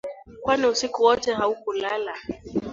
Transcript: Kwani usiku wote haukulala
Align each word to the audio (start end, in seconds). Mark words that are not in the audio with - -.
Kwani 0.43 0.65
usiku 0.67 1.03
wote 1.03 1.33
haukulala 1.33 2.13